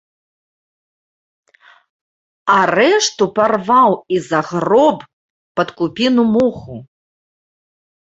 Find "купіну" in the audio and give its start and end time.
5.79-6.23